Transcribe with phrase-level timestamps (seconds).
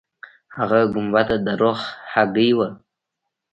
[0.57, 1.79] هغه ګنبده د رخ
[2.11, 2.67] هګۍ وه.